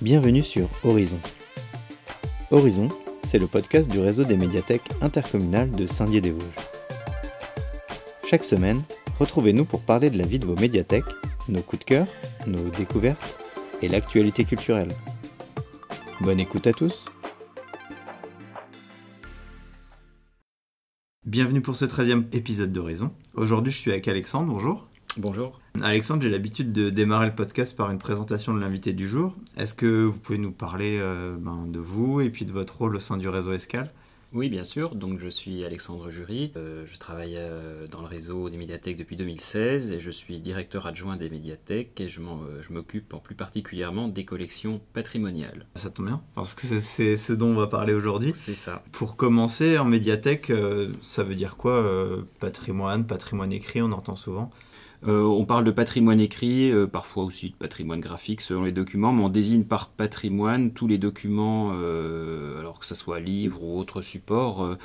[0.00, 1.18] Bienvenue sur Horizon.
[2.52, 2.86] Horizon,
[3.24, 6.44] c'est le podcast du réseau des médiathèques intercommunales de Saint-Dié-des-Vosges.
[8.24, 8.80] Chaque semaine,
[9.18, 11.02] retrouvez-nous pour parler de la vie de vos médiathèques,
[11.48, 12.06] nos coups de cœur,
[12.46, 13.44] nos découvertes
[13.82, 14.94] et l'actualité culturelle.
[16.20, 17.06] Bonne écoute à tous
[21.26, 23.10] Bienvenue pour ce 13e épisode d'Horizon.
[23.34, 24.86] Aujourd'hui, je suis avec Alexandre, bonjour.
[25.16, 25.58] Bonjour.
[25.82, 29.34] Alexandre, j'ai l'habitude de démarrer le podcast par une présentation de l'invité du jour.
[29.56, 32.94] Est-ce que vous pouvez nous parler euh, ben, de vous et puis de votre rôle
[32.94, 33.90] au sein du réseau Escale
[34.32, 34.94] Oui, bien sûr.
[34.94, 36.52] Donc, je suis Alexandre Jury.
[36.56, 40.86] Euh, je travaille euh, dans le réseau des médiathèques depuis 2016 et je suis directeur
[40.86, 42.20] adjoint des médiathèques et je
[42.70, 45.66] m'occupe en plus particulièrement des collections patrimoniales.
[45.74, 48.32] Ça tombe bien parce que c'est ce dont on va parler aujourd'hui.
[48.34, 48.84] C'est ça.
[48.92, 50.52] Pour commencer, en médiathèque,
[51.02, 51.84] ça veut dire quoi
[52.38, 54.52] Patrimoine, patrimoine écrit, on entend souvent.
[55.06, 59.12] Euh, on parle de patrimoine écrit, euh, parfois aussi de patrimoine graphique selon les documents,
[59.12, 63.78] mais on désigne par patrimoine tous les documents, euh, alors que ce soit livres ou
[63.78, 64.76] autres supports,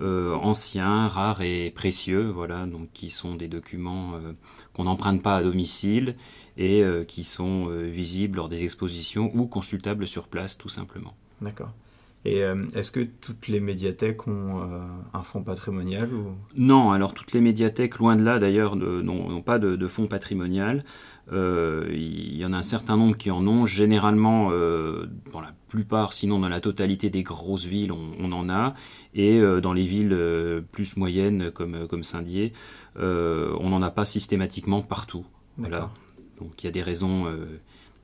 [0.00, 4.12] anciens, rares et précieux, voilà, donc qui sont des documents
[4.72, 6.16] qu'on n'emprunte pas à domicile
[6.56, 11.14] et qui sont visibles lors des expositions ou consultables sur place tout simplement.
[11.40, 11.72] D'accord.
[12.24, 14.80] Et euh, est-ce que toutes les médiathèques ont euh,
[15.14, 16.32] un fonds patrimonial ou...
[16.56, 20.84] Non, alors toutes les médiathèques, loin de là d'ailleurs, n'ont pas de, fonds patrimonial.
[21.32, 23.66] Euh, il y en a un certain nombre qui en ont.
[23.66, 28.74] Généralement, dans la plupart, sinon dans la totalité des grosses villes, on, en a.
[29.14, 30.16] Et dans les villes
[30.72, 32.52] plus moyennes comme, comme Saint-Dié,
[32.96, 35.24] on n'en a pas systématiquement partout.
[35.56, 35.90] Voilà.
[36.38, 37.26] Donc il y a des raisons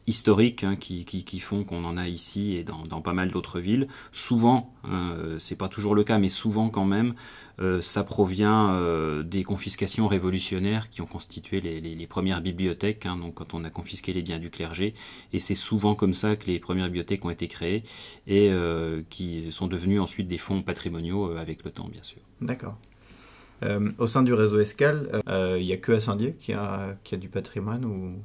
[0.06, 3.60] historiques hein, qui, qui, font qu'on en a ici et dans, dans pas mal d'autres
[3.60, 3.88] villes.
[4.12, 7.14] Souvent, euh, c'est pas toujours le cas, mais souvent quand même,
[7.60, 13.16] euh, ça provient euh, des confiscations révolutionnaires qui ont constitué les, les, premières bibliothèques, hein,
[13.16, 14.94] donc quand on a confisqué les biens du clergé.
[15.32, 17.82] Et c'est souvent comme ça que les premières bibliothèques ont été créées
[18.26, 18.50] et
[19.10, 22.20] qui sont devenues ensuite des fonds patrimoniaux avec le temps, bien sûr.
[22.40, 22.76] D'accord.
[23.98, 27.18] au sein du réseau Escale, il n'y a que à Saint-Dié qui a, qui a
[27.18, 28.16] du patrimoine euh,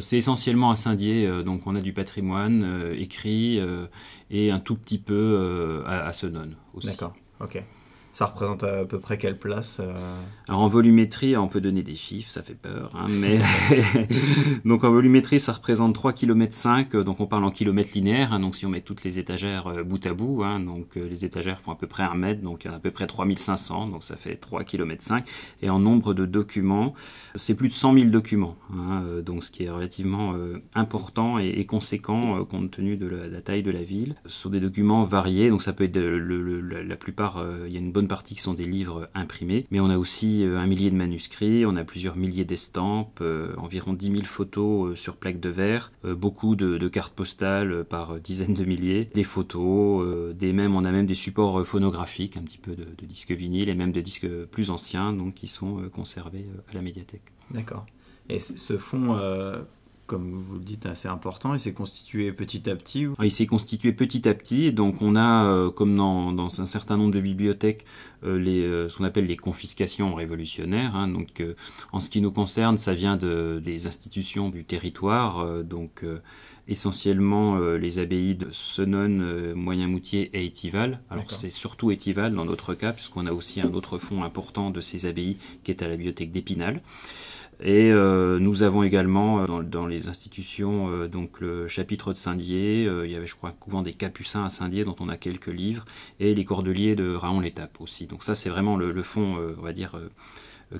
[0.00, 3.60] c'est essentiellement à Saint-Dié, euh, donc on a du patrimoine euh, écrit
[4.30, 6.88] et un tout petit peu à, à Senon aussi.
[6.88, 7.62] D'accord, ok.
[8.14, 9.92] Ça représente à peu près quelle place euh
[10.46, 12.92] Alors en volumétrie, on peut donner des chiffres, ça fait peur.
[12.94, 13.08] Hein,
[14.64, 18.32] donc en volumétrie, ça représente 3 km 5, donc on parle en kilomètres linéaires.
[18.32, 21.08] Hein, donc si on met toutes les étagères euh, bout à bout, hein, donc euh,
[21.08, 24.14] les étagères font à peu près 1 mètre, donc à peu près 3500, donc ça
[24.14, 25.26] fait 3 km 5.
[25.62, 26.94] Et en nombre de documents,
[27.34, 28.56] c'est plus de 100 000 documents,
[29.26, 30.34] donc ce qui est relativement
[30.76, 34.14] important et, conséquent compte tenu de la, taille de la ville.
[34.26, 37.90] Ce sont des documents variés, donc ça peut être la plupart, il y a une
[37.90, 40.96] bonne partie qui sont des livres imprimés, mais on a aussi euh, un millier de
[40.96, 45.48] manuscrits, on a plusieurs milliers d'estampes, euh, environ 10 000 photos euh, sur plaques de
[45.48, 50.92] verre, beaucoup de, cartes postales par dizaines de milliers, des photos, des mêmes, on a
[50.92, 54.70] même des supports phonographiques, un petit peu de, disques vinyles et même de disques plus
[54.70, 57.32] anciens, donc qui sont conservés à la médiathèque.
[57.50, 57.86] D'accord.
[58.28, 59.16] Et ce fonds
[60.14, 61.54] comme vous le dites, assez important.
[61.54, 64.72] Il s'est constitué petit à petit Il s'est constitué petit à petit.
[64.72, 67.84] Donc on a, euh, comme dans, dans, un certain nombre de bibliothèques,
[68.22, 70.94] euh, les, euh, ce qu'on appelle les confiscations révolutionnaires.
[70.94, 71.08] Hein.
[71.08, 71.42] Donc
[71.90, 75.64] en ce qui nous concerne, ça vient de, des institutions du territoire.
[75.64, 76.04] donc
[76.66, 81.00] essentiellement les abbayes de Senon, Moyen-Moutier et Étival.
[81.10, 84.80] Alors c'est surtout Étival dans notre cas, puisqu'on a aussi un autre fonds important de
[84.80, 86.80] ces abbayes qui est à la bibliothèque d'Épinal.
[87.60, 92.84] Et euh, nous avons également euh, dans, les institutions euh, donc le chapitre de Saint-Dié,
[93.04, 95.46] il y avait je crois un couvent des Capucins à Saint-Dié dont on a quelques
[95.46, 95.84] livres,
[96.20, 98.06] et les Cordeliers de Raon l'Étape aussi.
[98.06, 99.96] Donc ça c'est vraiment le, fond, on va dire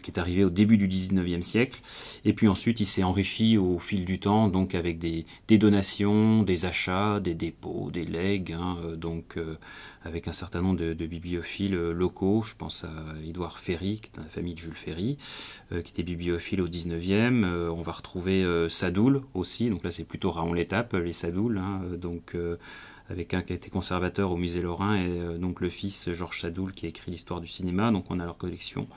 [0.03, 1.81] qui est arrivé au début du 19e siècle.
[2.25, 5.25] Et puis ensuite, il s'est enrichi au fil du temps, donc avec des,
[5.59, 9.57] donations, des achats, des dépôts, des legs, hein, euh, donc euh,
[10.05, 12.43] avec un certain nombre de, bibliophiles locaux.
[12.43, 12.91] Je pense à
[13.27, 15.19] Édouard Ferry, qui est dans la famille de Jules Ferry,
[15.71, 17.45] qui était bibliophile au 19e.
[17.45, 22.37] on va retrouver Sadoul aussi, donc là c'est plutôt Raon l'étape, les Sadoul, hein, donc
[23.11, 26.41] avec un qui a été conservateur au musée Lorrain et euh, donc le fils Georges
[26.41, 28.89] Sadoul qui a écrit l'histoire du cinéma, donc on a leur collection.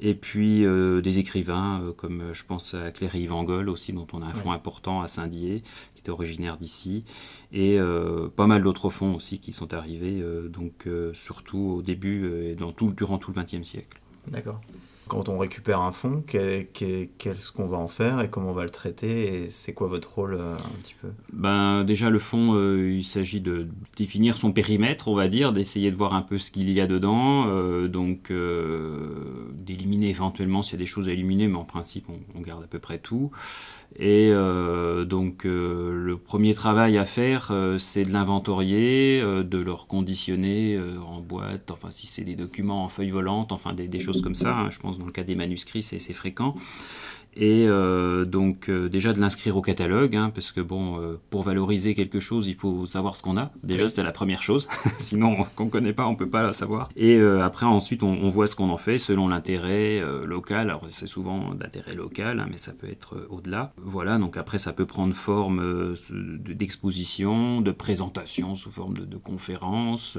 [0.00, 4.22] Et puis euh, des écrivains euh, comme je pense à Cléry Vangol aussi, dont on
[4.22, 5.62] a un fonds important à Saint-Dié,
[5.94, 7.04] qui était originaire d'ici,
[7.52, 7.78] et
[8.36, 12.90] pas mal d'autres fonds aussi qui sont arrivés, donc surtout au début et dans tout,
[12.90, 14.00] durant tout le XXe siècle.
[14.26, 14.60] D'accord.
[15.12, 18.70] Quand on récupère un fonds, qu'est-ce qu'on va en faire et comment on va le
[18.70, 21.08] traiter et c'est quoi votre rôle euh, un petit peu?
[21.34, 25.90] Ben, Déjà, le fonds, euh, il s'agit de définir son périmètre, on va dire, d'essayer
[25.90, 28.32] de voir un peu ce qu'il y a dedans, euh, donc
[29.52, 32.66] d'éliminer éventuellement s'il y a des choses à éliminer, mais en principe, on, garde à
[32.66, 33.30] peu près tout.
[33.98, 34.32] Et
[35.06, 41.90] donc, le premier travail à faire, c'est de l'inventorier, de le reconditionner en boîte, enfin,
[41.90, 44.98] si c'est des documents en feuille volante, enfin, des, choses comme ça, hein, je pense
[45.02, 46.54] dans le cas des manuscrits, c'est fréquent
[47.34, 51.42] et euh, donc euh, déjà de l'inscrire au catalogue, hein, parce que bon, euh, pour
[51.42, 53.52] valoriser quelque chose, il faut savoir ce qu'on a.
[53.62, 54.68] Déjà, c'est la première chose.
[54.98, 56.90] Sinon, qu'on connaît pas, on peut pas la savoir.
[56.96, 60.68] Et après, ensuite, on, voit ce qu'on en fait selon l'intérêt local.
[60.70, 63.72] Alors, c'est souvent d'intérêt local, hein, mais ça peut être au-delà.
[63.76, 64.18] Voilà.
[64.18, 70.18] Donc après, ça peut prendre forme d'exposition, de présentation sous forme de, de conférence,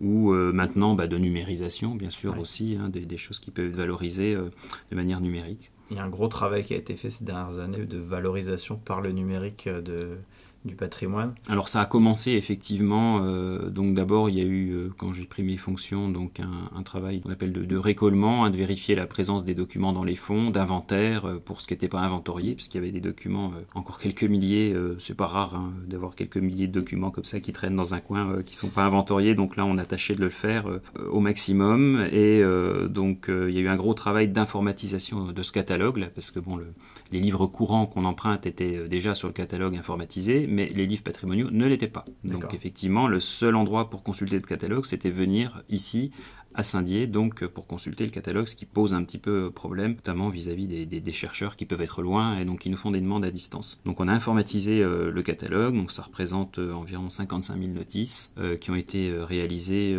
[0.00, 3.76] ou maintenant bah, de numérisation, bien sûr aussi, hein, des, des, choses qui peuvent être
[3.76, 7.24] valorisées de manière numérique il y a un gros travail qui a été fait ces
[7.24, 10.18] dernières années de valorisation par le numérique de,
[10.64, 11.34] du patrimoine.
[11.48, 15.24] Alors ça a commencé effectivement, euh, donc d'abord il y a eu, euh, quand j'ai
[15.24, 19.44] pris mes fonctions, donc un, travail qu'on appelle de, récollement, hein, de vérifier la présence
[19.44, 22.80] des documents dans les fonds, d'inventaire euh, pour ce qui n'était pas inventorié, puisqu'il y
[22.80, 27.10] avait des documents, encore quelques milliers, c'est pas rare hein, d'avoir quelques milliers de documents
[27.10, 29.84] comme ça qui traînent dans un coin qui sont pas inventoriés, donc là on a
[29.84, 30.66] tâché de le faire
[31.10, 32.42] au maximum, et
[32.88, 36.40] donc il y a eu un gros travail d'informatisation de ce catalogue, là, parce que
[36.40, 36.66] bon, le,
[37.12, 41.50] les livres courants qu'on emprunte étaient déjà sur le catalogue informatisé, mais les livres patrimoniaux
[41.50, 42.04] ne l'étaient pas.
[42.24, 46.12] Donc effectivement, le seul endroit pour consulter le catalogue, c'était venir ici
[46.54, 50.28] à Saint-Dié, donc pour consulter le catalogue, ce qui pose un petit peu problème, notamment
[50.28, 53.30] vis-à-vis des, chercheurs qui peuvent être loin et donc qui nous font des demandes à
[53.30, 53.80] distance.
[53.84, 58.32] Donc on a informatisé euh, le catalogue, donc ça représente euh, environ 55 000 notices
[58.38, 59.96] euh, qui ont été réalisées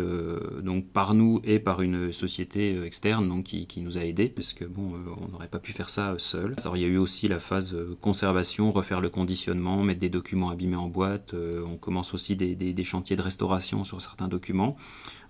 [0.62, 4.64] donc par nous et par une société externe donc qui, nous a aidés parce que
[4.64, 6.56] bon on n'aurait pas pu faire ça seul.
[6.74, 10.76] Il y a eu aussi la phase conservation, refaire le conditionnement, mettre des documents abîmés
[10.76, 11.34] en boîte.
[11.34, 14.76] on commence aussi des chantiers de restauration sur certains documents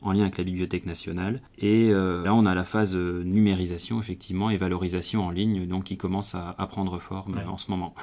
[0.05, 1.41] en lien avec la Bibliothèque nationale.
[1.59, 5.85] Et euh, là, on a la phase euh, numérisation, effectivement, et valorisation en ligne, donc
[5.85, 7.95] qui commence à, prendre forme en ce moment.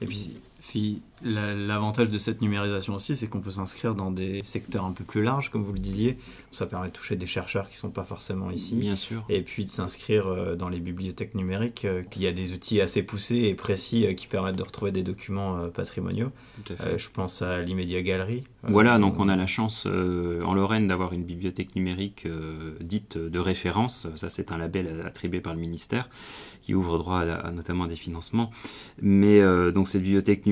[0.00, 0.30] Et puis,
[1.22, 5.22] l'avantage de cette numérisation aussi, c'est qu'on peut s'inscrire dans des secteurs un peu plus
[5.22, 6.18] larges, comme vous le disiez.
[6.50, 8.76] Ça permet de toucher des chercheurs qui ne sont pas forcément ici.
[8.76, 9.24] Bien sûr.
[9.28, 11.84] Et puis de s'inscrire euh, dans les bibliothèques numériques.
[11.84, 14.92] Euh, Il y a des outils assez poussés et précis euh, qui permettent de retrouver
[14.92, 16.30] des documents patrimoniaux.
[16.64, 16.98] Tout à fait.
[16.98, 18.44] je pense à l'Immédiat Galerie.
[18.64, 22.26] Voilà, donc on a la chance en Lorraine d'avoir une bibliothèque numérique
[22.80, 24.08] dite de référence.
[24.16, 26.08] Ça, c'est un label attribué par le ministère
[26.60, 28.50] qui ouvre droit à, notamment à des financements.
[29.00, 29.40] Mais
[29.72, 30.48] donc cette bibliothèque numérique,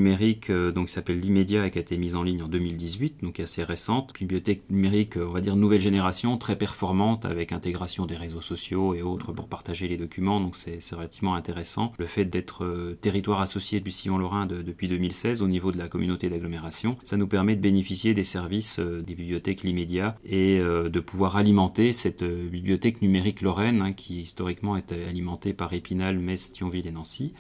[0.75, 4.13] donc s'appelle l'Immédiat et qui a été mise en ligne en 2018, donc assez récente.
[4.19, 9.03] Bibliothèque numérique, on va dire nouvelle génération, très performante avec intégration des réseaux sociaux et
[9.03, 11.93] autres pour partager les documents, donc c'est relativement intéressant.
[11.99, 15.89] Le fait d'être euh, territoire associé du Sillon Lorrain depuis 2016 au niveau de la
[15.89, 20.89] communauté d'agglomération, ça nous permet de bénéficier des services euh, des bibliothèques l'immédiat et euh,
[20.89, 26.53] de pouvoir alimenter cette bibliothèque numérique lorraine hein, qui historiquement est alimentée par Épinal, Metz,
[26.53, 27.35] Thionville et Nancy.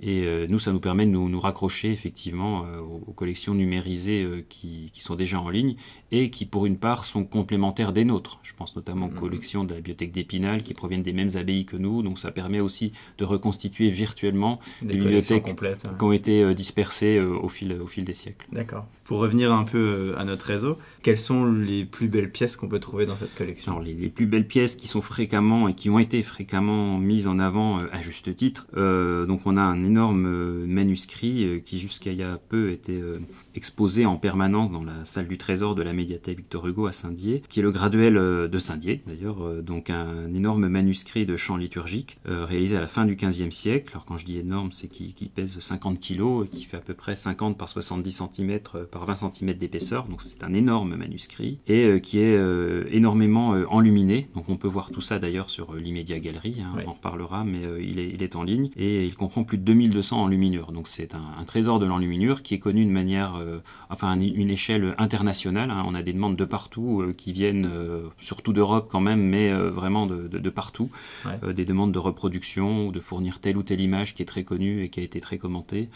[0.00, 2.66] Et nous, ça nous permet de nous, nous raccrocher effectivement
[3.06, 5.76] aux, collections numérisées qui, qui, sont déjà en ligne
[6.10, 8.38] et qui, pour une part, sont complémentaires des nôtres.
[8.42, 9.18] Je pense notamment aux mhm.
[9.18, 12.60] collections de la bibliothèque d'Épinal qui proviennent des mêmes abbayes que nous, donc ça permet
[12.60, 17.86] aussi de reconstituer virtuellement des, bibliothèques qui ont été euh, dispersées euh, au fil, au
[17.86, 18.46] fil des siècles.
[18.52, 18.86] D'accord.
[19.04, 22.68] Pour revenir un peu euh, à notre réseau, quelles sont les plus belles pièces qu'on
[22.68, 23.72] peut trouver dans cette collection?
[23.72, 27.38] Alors, les, plus belles pièces qui sont fréquemment et qui ont été fréquemment mises en
[27.38, 28.66] avant à juste titre.
[28.74, 33.00] donc on a un énorme manuscrit qui jusqu'à il y a peu était
[33.54, 37.42] exposé en permanence dans la salle du trésor de la médiathèque Victor Hugo à Saint-Dié,
[37.48, 41.56] qui est le graduel euh, de Saint-Dié d'ailleurs, euh, donc un énorme manuscrit de chant
[41.56, 43.90] liturgique euh, réalisé à la fin du XVe siècle.
[43.92, 46.94] Alors quand je dis énorme, c'est qu'il pèse 50 kg et qui fait à peu
[46.94, 48.58] près 50 par 70 cm
[48.90, 52.38] par 20 cm d'épaisseur, donc c'est un énorme manuscrit et qui est
[52.90, 54.28] énormément enluminé.
[54.34, 57.62] Donc on peut voir tout ça d'ailleurs sur l'immédiat galerie, hein, on en reparlera, mais
[57.80, 60.72] il, est, il, est, en ligne et il comprend plus de 2200 enluminures.
[60.72, 63.43] Donc c'est un, un, trésor de l'enluminure qui est connu de manière
[63.90, 65.70] enfin une échelle internationale.
[65.70, 65.84] Hein.
[65.86, 69.52] On a des demandes de partout euh, qui viennent euh, surtout d'Europe quand même, mais
[69.52, 70.90] vraiment de, partout.
[71.54, 74.82] des demandes de reproduction ou de fournir telle ou telle image qui est très connue
[74.82, 75.88] et qui a été très commentée.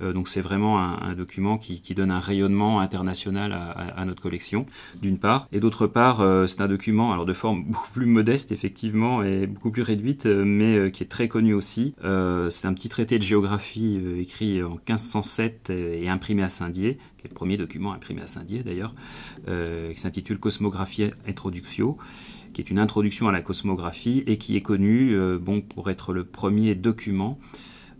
[0.00, 4.66] donc c'est vraiment un, document qui, donne un rayonnement international à, notre collection,
[5.00, 5.48] d'une part.
[5.52, 9.70] Et d'autre part, c'est un document alors de forme beaucoup plus modeste effectivement et beaucoup
[9.70, 11.94] plus réduite, mais qui est très connu aussi.
[12.02, 17.30] c'est un petit traité de géographie écrit en 1507 et imprimé à Saint-Dié qui est
[17.30, 18.94] le premier document imprimé à Saint-Dié d'ailleurs,
[19.48, 21.98] euh, qui s'intitule Cosmographie Introductio
[22.52, 26.22] qui est une introduction à la cosmographie et qui est connu bon, pour être le
[26.22, 27.38] premier document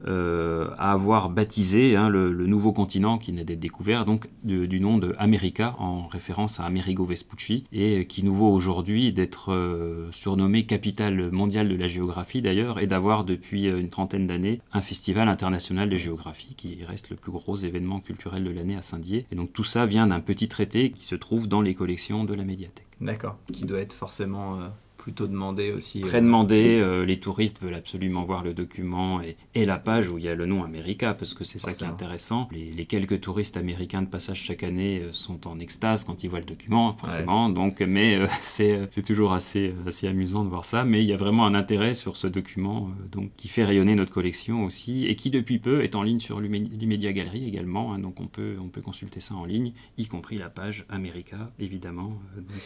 [0.06, 4.98] euh, à avoir baptisé hein, le, nouveau continent qui n'est d'être découvert donc du nom
[4.98, 10.64] de America en référence à Amerigo Vespucci et qui nous vaut aujourd'hui d'être euh, surnommé
[10.64, 15.88] capitale mondiale de la géographie d'ailleurs et d'avoir depuis une trentaine d'années un festival international
[15.88, 19.52] de géographie qui reste le plus gros événement culturel de l'année à Saint-Dié et donc
[19.52, 22.86] tout ça vient d'un petit traité qui se trouve dans les collections de la médiathèque.
[23.00, 24.68] D'accord, qui doit être forcément euh,
[25.02, 26.00] plutôt demandé aussi.
[26.00, 26.78] Très demandé.
[26.78, 30.24] Euh, euh, les touristes veulent absolument voir le document et, et, la page où il
[30.24, 32.48] y a le nom America, parce que c'est ça qui est intéressant.
[32.52, 36.38] Les, quelques touristes américains de passage chaque année euh, sont en extase quand ils voient
[36.38, 37.48] le document, forcément.
[37.48, 40.84] Donc, mais c'est toujours assez, assez amusant de voir ça.
[40.84, 44.12] Mais il y a vraiment un intérêt sur ce document donc, qui fait rayonner notre
[44.12, 47.92] collection aussi et qui depuis peu est en ligne sur l'Immédiat Galerie également.
[47.92, 47.98] Hein.
[47.98, 52.20] donc on peut, on peut consulter ça en ligne, y compris la page America, évidemment,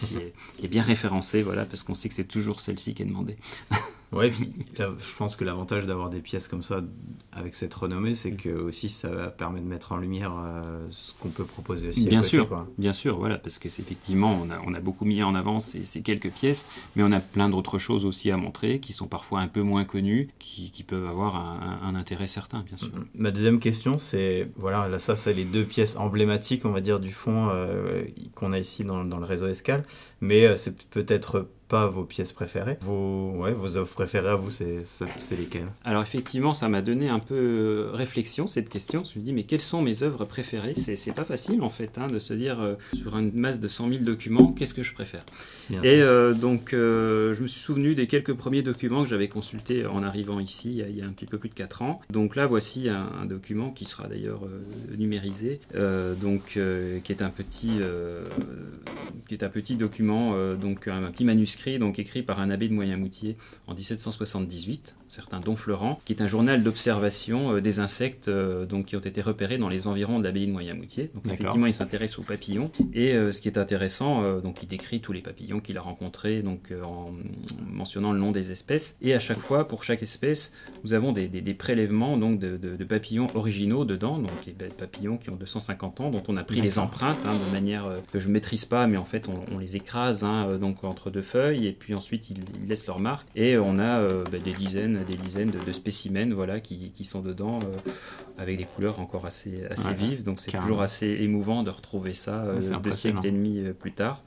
[0.05, 3.03] qui, est, qui, est, bien référencée, voilà, parce qu'on sait que c'est toujours celle-ci qui
[3.03, 3.37] est demandée.
[4.13, 6.81] Ouais, puis je pense que l'avantage d'avoir des pièces comme ça
[7.33, 8.37] avec cette renommée, c'est mm.
[8.37, 12.07] que aussi ça permet de mettre en lumière euh, ce qu'on peut proposer aussi.
[12.07, 15.35] Bien sûr, bien sûr, voilà, parce que effectivement, on a, on a beaucoup mis en
[15.35, 18.93] avant ces, ces, quelques pièces, mais on a plein d'autres choses aussi à montrer qui
[18.93, 22.91] sont parfois un peu moins connues, qui, qui peuvent avoir un, intérêt certain, bien sûr.
[23.15, 27.01] Ma deuxième question, c'est voilà, là ça, c'est les deux pièces emblématiques, on va dire,
[27.01, 28.05] du fond euh,
[28.35, 29.85] qu'on a ici dans, dans, le réseau Escale,
[30.21, 32.79] mais euh, c'est peut-être pas vos pièces préférées.
[32.81, 35.69] Vos, ouais, vos œuvres préférées à vous, c'est lesquelles?
[35.85, 39.01] Alors effectivement, ça m'a donné un peu euh, réflexion cette question.
[39.01, 40.75] Je me suis dit, mais quelles sont mes œuvres préférées?
[40.77, 43.89] C'est pas facile en fait hein, de se dire euh, sur une masse de 100
[43.89, 45.25] 000 documents, qu'est-ce que je préfère?
[45.71, 50.03] Et euh, donc, je me suis souvenu des quelques premiers documents que j'avais consultés en
[50.03, 52.01] arrivant ici il y, a, un petit peu plus de 4 ans.
[52.11, 54.43] Donc là, voici un, document qui sera d'ailleurs
[54.97, 55.61] numérisé,
[56.21, 56.59] donc
[57.05, 57.81] qui est un petit,
[59.29, 62.75] qui est un petit document, donc un petit manuscrit donc écrit par un abbé de
[62.75, 63.37] Moyenmoutier
[63.67, 68.87] en 1778, certain Don Florent, qui est un journal d'observation euh, des insectes euh, donc,
[68.87, 71.11] qui ont été repérés dans les environs de l'abbaye de Moyenmoutier.
[71.15, 72.71] Donc effectivement, il s'intéresse aux papillons.
[72.93, 76.43] Et euh, ce qui est intéressant, donc il décrit tous les papillons qu'il a rencontrés,
[76.43, 77.13] donc en
[77.67, 78.97] mentionnant le nom des espèces.
[79.01, 80.53] Et à chaque fois, pour chaque espèce,
[80.85, 86.01] nous avons des, prélèvements donc de, papillons originaux dedans, donc les papillons qui ont 250
[86.01, 88.87] ans, dont on a pris les empreintes hein, de manière que je ne maîtrise pas,
[88.87, 92.41] mais en fait on, les écrase hein, donc entre deux feuilles et puis ensuite ils,
[92.67, 93.29] laissent leur marque.
[93.35, 97.21] Et on a euh, bah, des dizaines, des dizaines de, spécimens voilà, qui, qui sont
[97.21, 97.91] dedans euh,
[98.39, 100.23] avec des couleurs encore assez, assez vives.
[100.23, 104.23] Donc c'est toujours assez émouvant de retrouver ça euh, deux siècles et demi plus tard.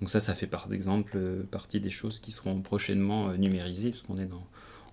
[0.00, 1.18] Donc ça, ça fait par exemple
[1.50, 4.46] partie des choses qui seront prochainement numérisées, parce qu'on est dans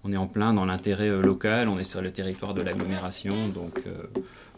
[0.07, 3.83] on est en plein dans l'intérêt local, on est sur le territoire de l'agglomération, donc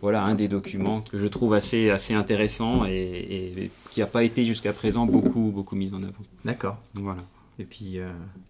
[0.02, 4.46] voilà un des documents que je trouve assez, assez intéressant et, qui n'a pas été
[4.46, 6.24] jusqu'à présent beaucoup, beaucoup mis en avant.
[6.46, 6.78] D'accord.
[6.94, 7.24] Voilà.
[7.58, 8.08] Et puis euh,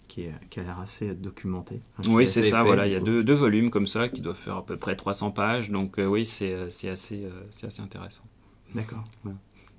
[0.07, 1.81] qui, qui, a l'air assez documenté.
[2.07, 2.85] oui, c'est ça, voilà.
[2.85, 5.31] Il y a deux, deux, volumes comme ça qui doivent faire à peu près 300
[5.31, 5.71] pages.
[5.71, 8.23] Donc euh, oui, c'est assez, euh, c'est assez intéressant.
[8.75, 9.03] D'accord.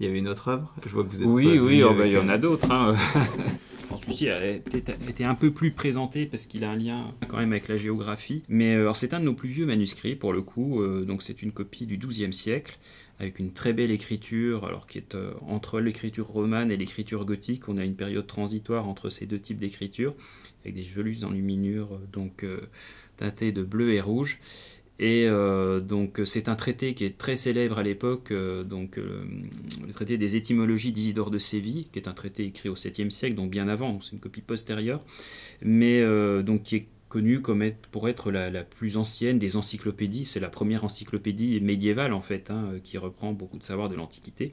[0.00, 0.72] Il y avait une autre œuvre?
[0.84, 1.28] Je vois que vous êtes.
[1.28, 2.70] Oui, oui, oh, bah, il y en a d'autres.
[2.72, 2.96] Hein.
[3.96, 7.68] celui-ci a été un peu plus présenté parce qu'il a un lien quand même avec
[7.68, 8.42] la géographie.
[8.48, 10.80] Mais euh, c'est un de nos plus vieux manuscrits pour le coup.
[10.80, 12.78] Euh, donc c'est une copie du XIIe siècle
[13.18, 17.68] avec une très belle écriture, alors qui est euh, entre l'écriture romane et l'écriture gothique.
[17.68, 20.14] On a une période transitoire entre ces deux types d'écriture,
[20.64, 22.46] avec des jolies enluminures donc
[23.18, 24.38] teintées de bleu et rouge.
[25.02, 29.24] Et euh, donc c'est un traité qui est très célèbre à l'époque, euh, donc euh,
[29.86, 33.34] le traité des étymologies d'Isidore de Séville, qui est un traité écrit au 7e siècle,
[33.34, 35.02] donc bien avant, c'est une copie postérieure,
[35.62, 36.04] mais
[36.42, 40.26] donc qui est connu comme pour être la, plus ancienne des encyclopédies.
[40.26, 44.52] C'est la première encyclopédie médiévale en fait, hein, qui reprend beaucoup de savoirs de l'Antiquité,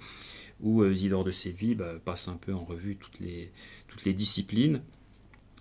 [0.62, 3.52] où Isidore de Séville bah, passe un peu en revue toutes les,
[3.90, 4.82] toutes les disciplines.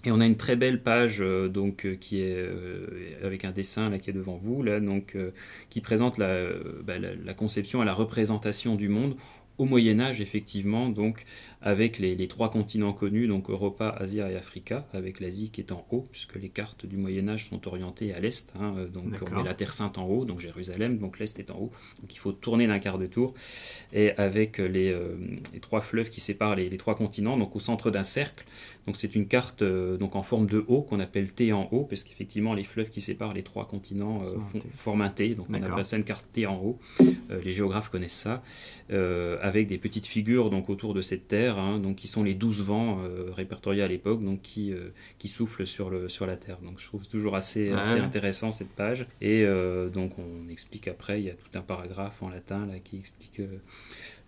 [0.04, 2.86] Et on a une très belle page euh, donc euh, qui est euh,
[3.24, 5.16] avec un dessin là qui est devant vous là donc
[5.68, 9.16] qui présente bah, la, la, conception et la représentation du monde
[9.58, 11.24] au Moyen Âge, effectivement, donc
[11.62, 15.84] avec les, trois continents connus, donc Europa, Asie et Africa, avec l'Asie qui est en
[15.90, 19.42] haut, puisque les cartes du Moyen Âge sont orientées à l'est, hein, donc on met
[19.42, 22.32] la Terre Sainte en haut, donc Jérusalem, donc l'est est en haut, donc il faut
[22.32, 23.34] tourner d'un quart de tour,
[23.92, 25.16] et avec les, euh,
[25.60, 28.44] trois fleuves qui séparent les, trois continents, donc au centre d'un cercle,
[28.86, 31.84] donc c'est une carte euh, donc en forme de haut qu'on appelle T en haut,
[31.84, 35.54] parce qu'effectivement les fleuves qui séparent les trois continents euh, forment un T, donc on
[35.54, 36.78] appelle ça une carte T en haut,
[37.28, 38.42] les géographes connaissent ça
[39.46, 42.60] avec des petites figures donc autour de cette terre, hein, donc qui sont les douze
[42.60, 42.98] vents
[43.32, 44.72] répertoriés à l'époque, donc qui,
[45.18, 46.58] qui soufflent sur, le, sur la terre.
[46.62, 49.06] Donc je trouve toujours assez, assez intéressant cette page.
[49.20, 49.46] Et
[49.92, 53.40] donc on explique après, il y a tout un paragraphe en latin là, qui explique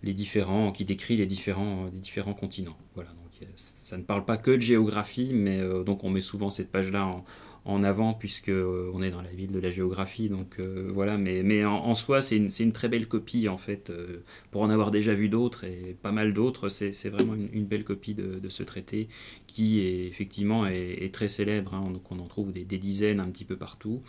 [0.03, 2.77] les différents, qui décrit les différents, les différents continents.
[2.95, 6.71] Voilà, donc ça ne parle pas que de géographie, mais donc on met souvent cette
[6.71, 7.25] page-là en,
[7.65, 11.17] en avant puisque euh, on est dans la ville de la géographie donc euh, voilà
[11.17, 15.13] mais, en, soi c'est une, très belle copie en fait euh, pour en avoir déjà
[15.13, 19.07] vu d'autres et pas mal d'autres c'est vraiment une, belle copie de, ce traité
[19.47, 21.93] qui est effectivement est, très célèbre hein.
[22.09, 24.01] on en trouve des, dizaines un petit peu partout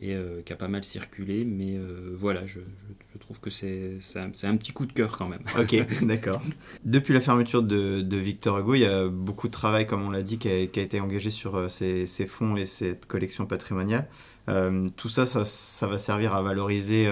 [0.00, 1.44] et euh, qui a pas mal circulé.
[1.44, 2.60] Mais euh, voilà, je,
[3.18, 5.42] trouve que c'est un, un, petit coup de cœur quand même.
[5.58, 6.40] Ok, d'accord.
[6.84, 10.10] Depuis la fermeture de, de, Victor Hugo, il y a beaucoup de travail, comme on
[10.10, 13.06] l'a dit, qui a, qui a, été engagé sur euh, ces, ces, fonds et cette
[13.06, 14.08] collection patrimoniale.
[14.96, 17.10] tout ça, ça, va servir à valoriser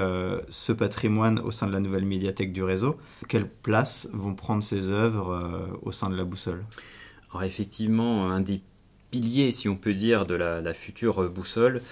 [0.48, 2.96] ce patrimoine au sein de la nouvelle médiathèque du réseau.
[3.28, 6.64] Quelle place vont prendre ces œuvres au sein de la boussole?
[7.30, 8.62] Alors effectivement, un des
[9.50, 11.82] si on peut dire, de la, la future boussole,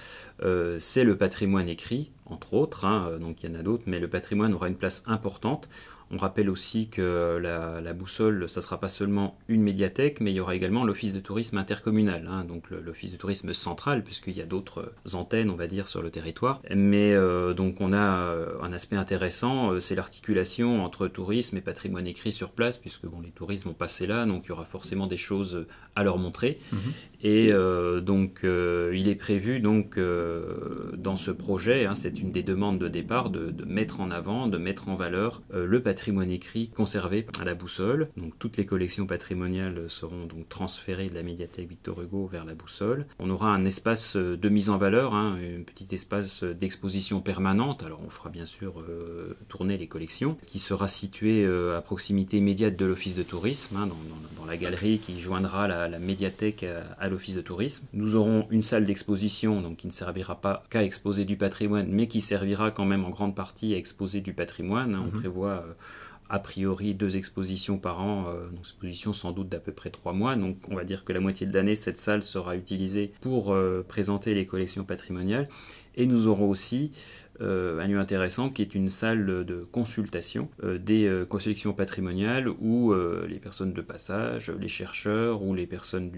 [0.43, 3.83] euh, c'est le patrimoine écrit, entre autres, hein, euh, donc il y en a d'autres,
[3.85, 5.69] mais le patrimoine aura une place importante.
[6.11, 10.35] On rappelle aussi que la, boussole, ça ne sera pas seulement une médiathèque, mais il
[10.35, 14.41] y aura également l'office de tourisme intercommunal, hein, donc l'office de tourisme central, puisqu'il y
[14.41, 16.61] a d'autres antennes, on va dire, sur le territoire.
[16.73, 22.31] Mais euh, donc on a un aspect intéressant, c'est l'articulation entre tourisme et patrimoine écrit
[22.31, 25.17] sur place, puisque bon, les touristes vont passer là, donc il y aura forcément des
[25.17, 26.57] choses à leur montrer.
[26.71, 26.79] Mhm.
[27.21, 32.31] Et euh, donc, euh, il est prévu donc euh, dans ce projet, hein, c'est une
[32.31, 35.94] des demandes de départ, de, mettre en avant, de mettre en valeur le patrimoine
[36.29, 38.09] écrit conservé à la boussole.
[38.17, 42.53] Donc, toutes les collections patrimoniales seront donc transférées de la médiathèque Victor Hugo vers la
[42.53, 43.05] boussole.
[43.19, 47.83] On aura un espace de mise en valeur, hein, un petit espace d'exposition permanente.
[47.83, 48.83] Alors, on fera bien sûr
[49.47, 54.45] tourner les collections, qui sera situé à proximité immédiate de l'office de tourisme, hein, dans,
[54.45, 56.65] la galerie qui joindra la, médiathèque
[56.99, 57.87] à, l'office de tourisme.
[57.93, 62.07] Nous aurons une salle d'exposition donc qui ne servira pas qu'à exposer du patrimoine, mais
[62.07, 64.95] qui servira quand même en grande partie à exposer du patrimoine.
[64.95, 65.11] On mhm.
[65.11, 65.73] prévoit euh,
[66.29, 70.13] a priori deux expositions par an, euh, une exposition sans doute d'à peu près trois
[70.13, 70.35] mois.
[70.35, 73.85] Donc on va dire que la moitié de l'année, cette salle sera utilisée pour euh,
[73.87, 75.47] présenter les collections patrimoniales.
[75.97, 76.91] Et nous aurons aussi
[77.39, 82.93] euh, un lieu intéressant qui est une salle de consultation des collections patrimoniales où
[83.27, 86.11] les personnes de passage, les chercheurs ou les personnes,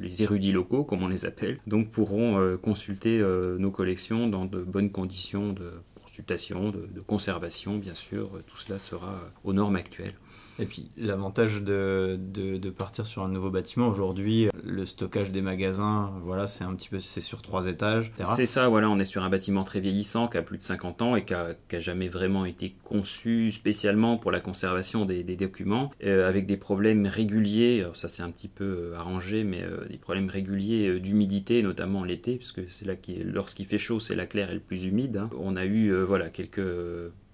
[0.00, 3.22] les érudits locaux comme on les appelle, donc pourront consulter
[3.58, 5.72] nos collections dans de bonnes conditions de
[6.12, 8.42] consultation, de, de conservation bien sûr.
[8.46, 10.14] Tout cela sera aux normes actuelles.
[10.62, 16.46] Et puis l'avantage de, partir sur un nouveau bâtiment aujourd'hui, le stockage des magasins, voilà,
[16.46, 18.12] c'est un petit peu c'est sur trois étages.
[18.36, 21.02] C'est ça, voilà, on est sur un bâtiment très vieillissant qui a plus de 50
[21.02, 26.28] ans et qui a, jamais vraiment été conçu spécialement pour la conservation des, documents, euh,
[26.28, 27.84] avec des problèmes réguliers.
[27.94, 32.36] ça c'est un petit peu euh, arrangé, mais euh, des problèmes réguliers d'humidité, notamment l'été,
[32.36, 35.16] puisque c'est là qui, lorsqu'il fait chaud, c'est la claire est le plus humide.
[35.16, 35.30] Hein.
[35.40, 36.60] On a eu voilà quelques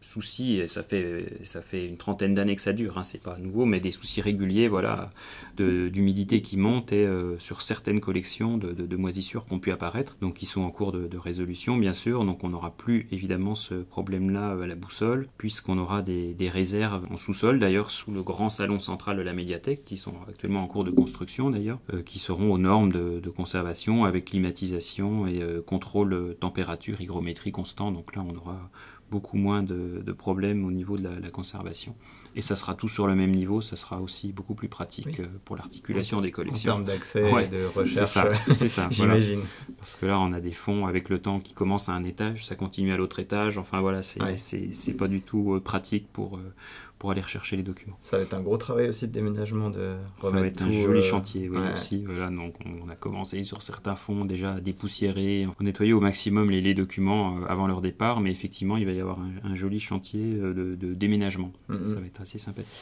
[0.00, 3.36] soucis, et ça fait, ça fait une trentaine d'années que ça dure, hein, c'est pas
[3.38, 5.10] nouveau, mais des soucis réguliers voilà,
[5.56, 10.34] d'humidité qui monte et euh, sur certaines collections de, moisissures qui ont pu apparaître, donc
[10.34, 14.56] qui sont en cours de, résolution bien sûr, donc on n'aura plus évidemment ce problème-là
[14.62, 19.16] à la boussole, puisqu'on aura des, réserves en sous-sol d'ailleurs sous le grand salon central
[19.16, 22.58] de la médiathèque, qui sont actuellement en cours de construction d'ailleurs, euh, qui seront aux
[22.58, 28.70] normes de, conservation avec climatisation et euh, contrôle température, hygrométrie constant, donc là on aura
[29.10, 31.94] beaucoup moins de, problèmes au niveau de la, conservation.
[32.34, 35.26] Et ça sera tout sur le même niveau, ça sera aussi beaucoup plus pratique euh,
[35.44, 36.72] pour l'articulation des collections.
[36.72, 38.16] En termes d'accès et de recherche.
[38.52, 39.40] C'est ça, j'imagine.
[39.76, 42.46] Parce que là, on a des fonds avec le temps qui commencent à un étage,
[42.46, 43.58] ça continue à l'autre étage.
[43.58, 46.54] Enfin voilà, c'est pas du tout euh, pratique pour, euh,
[46.98, 47.96] pour aller rechercher les documents.
[48.02, 50.98] Ça va être un gros travail aussi de déménagement, de Ça va être un joli
[50.98, 52.04] euh, chantier oui, aussi.
[52.04, 56.50] Voilà, donc on, a commencé sur certains fonds déjà à dépoussiérer, à nettoyer au maximum
[56.50, 59.78] les, les, documents euh, avant leur départ, mais effectivement il va y avoir un, joli
[59.78, 61.52] chantier euh, de, déménagement.
[61.68, 62.78] Ça va être assez sympathique.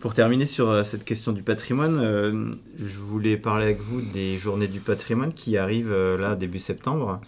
[0.00, 4.80] Pour terminer sur cette question du patrimoine, je voulais parler avec vous des journées du
[4.80, 7.20] patrimoine qui arrivent là début septembre.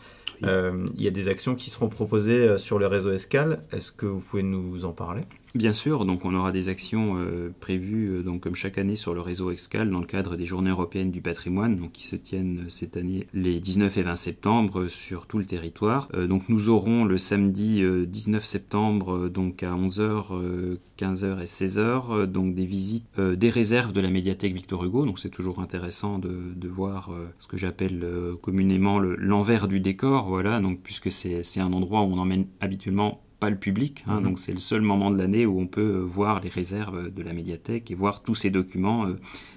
[0.42, 3.62] il y a des actions qui seront proposées sur le réseau Escal.
[3.70, 5.22] Est-ce que vous pouvez nous en parler?
[5.54, 9.14] Bien sûr, donc on aura des actions euh, prévues euh, donc comme chaque année sur
[9.14, 12.62] le réseau Excal dans le cadre des Journées européennes du patrimoine, donc qui se tiennent
[12.64, 16.08] euh, cette année les 19 et 20 septembre sur tout le territoire.
[16.28, 22.64] donc nous aurons le samedi 19 septembre donc à 11h, 15h et 16h donc des
[22.64, 25.06] visites des réserves de la médiathèque Victor Hugo.
[25.06, 28.04] Donc c'est toujours intéressant de, voir ce que j'appelle
[28.42, 30.60] communément l'envers du décor, voilà.
[30.60, 34.04] Donc puisque c'est un endroit où on emmène habituellement pas le public.
[34.06, 34.24] Hein, mhm.
[34.24, 37.34] Donc c'est le seul moment de l'année où on peut voir les réserves de la
[37.34, 39.06] médiathèque et voir tous ces documents,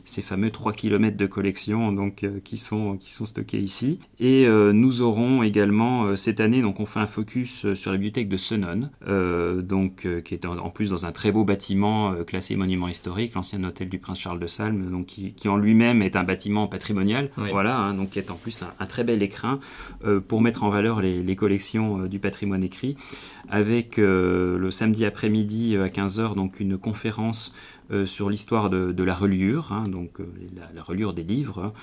[0.03, 3.99] ces fameux 3 km de collection donc, qui, sont, qui sont stockés ici.
[4.19, 8.35] Et nous aurons également cette année, donc on fait un focus sur la bibliothèque de
[8.35, 8.89] Senon,
[9.61, 13.87] donc, qui est en, plus dans un très beau bâtiment classé monument historique, l'ancien hôtel
[13.87, 17.93] du prince Charles de Salm, donc, qui, en lui-même est un bâtiment patrimonial, voilà, hein,
[17.93, 19.59] donc qui est en plus un, très bel écrin
[20.27, 22.97] pour mettre en valeur les, collections du patrimoine écrit,
[23.49, 27.53] avec le samedi après-midi à 15h donc une conférence
[27.89, 30.25] euh, sur l'histoire de, la reliure, hein, donc euh,
[30.75, 31.73] la, reliure des livres.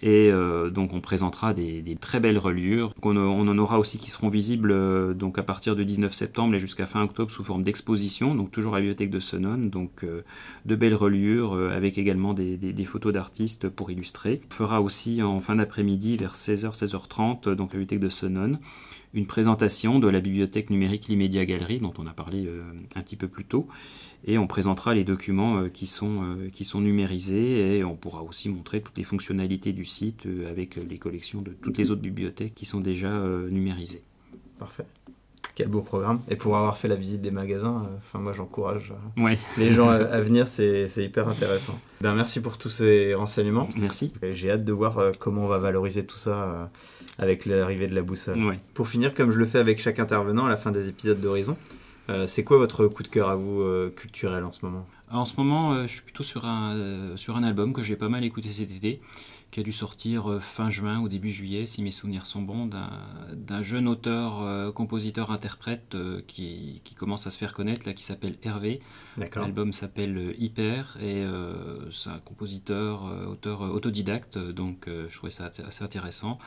[0.00, 2.92] Et euh, donc on présentera des, très belles reliures.
[3.04, 6.86] On, en aura aussi qui seront visibles donc à partir du 19 septembre et jusqu'à
[6.86, 9.58] fin octobre sous forme d'exposition, donc toujours à la bibliothèque de Senon.
[9.58, 10.04] Donc
[10.66, 14.40] de belles reliures avec également des, photos d'artistes pour illustrer.
[14.50, 18.58] On fera aussi en fin d'après-midi vers 16h, 16h30, donc à la bibliothèque de Senon,
[19.14, 22.48] une présentation de la bibliothèque numérique L'Immédia Galerie, dont on a parlé
[22.94, 23.68] un petit peu plus tôt
[24.24, 28.22] et on présentera les documents euh, qui, sont, euh, qui sont numérisés et on pourra
[28.22, 32.02] aussi montrer toutes les fonctionnalités du site euh, avec les collections de toutes les autres
[32.02, 33.10] bibliothèques qui sont déjà
[33.50, 34.02] numérisées.
[34.58, 34.86] Parfait.
[35.54, 36.20] Quel beau programme.
[36.28, 39.38] Et pour avoir fait la visite des magasins, enfin moi j'encourage ouais.
[39.58, 41.78] les gens à, venir, c'est hyper intéressant.
[42.00, 43.68] Ben, merci pour tous ces renseignements.
[43.76, 44.12] Merci.
[44.32, 46.70] J'ai hâte de voir comment on va valoriser tout ça
[47.18, 48.38] avec l'arrivée de la boussole.
[48.74, 51.56] Pour finir, comme je le fais avec chaque intervenant à la fin des épisodes d'Horizon,
[52.10, 54.86] euh, c'est quoi votre coup de cœur à vous euh, culturel en ce moment?
[55.10, 58.08] En ce moment, euh, je suis plutôt sur un, sur un album que j'ai pas
[58.08, 59.00] mal écouté cet été,
[59.52, 62.68] qui a dû sortir fin juin ou début juillet, si mes souvenirs sont bons,
[63.32, 65.94] d'un jeune auteur, compositeur, interprète
[66.26, 68.80] qui, qui, commence à se faire connaître, là, qui s'appelle Hervé.
[69.36, 71.24] L'album s'appelle Hyper et
[71.90, 76.38] c'est un compositeur, auteur autodidacte, donc je trouvais ça assez intéressant.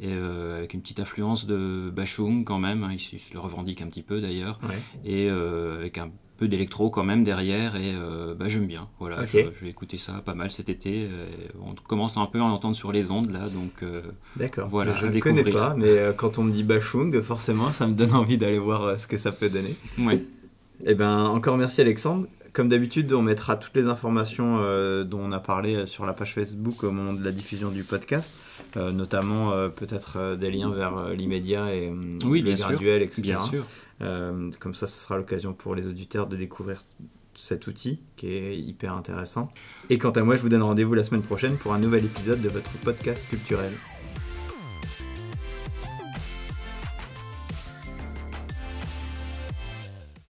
[0.00, 3.82] Et euh, avec une petite influence de Bachung quand même, hein, il, se le revendique
[3.82, 4.58] un petit peu d'ailleurs,
[5.04, 6.10] et euh, avec un
[6.42, 8.88] peu d'électro quand même derrière, et euh, bah, j'aime bien.
[8.98, 11.08] Voilà, je, vais écouter ça pas mal cet été.
[11.64, 13.88] on commence un peu à en entendre sur les ondes là, donc
[14.36, 14.68] d'accord.
[14.68, 18.12] Voilà, je ne connais pas, mais quand on me dit Bachung, forcément, ça me donne
[18.12, 19.76] envie d'aller voir ce que ça peut donner.
[19.98, 20.24] Ouais.
[20.84, 22.26] Eh ben, encore merci Alexandre.
[22.52, 26.12] Comme d'habitude, on mettra toutes les informations euh, dont on a parlé euh, sur la
[26.12, 28.34] page Facebook au moment de la diffusion du podcast,
[28.76, 31.92] euh, notamment peut-être des liens vers l'immédiat et
[32.24, 33.22] oui, les graduels, etc.
[33.22, 33.64] Bien sûr.
[34.00, 36.82] comme ça, ce sera l'occasion pour les auditeurs de découvrir
[37.34, 39.50] cet outil qui est hyper intéressant.
[39.88, 42.42] Et quant à moi, je vous donne rendez-vous la semaine prochaine pour un nouvel épisode
[42.42, 43.72] de votre podcast culturel.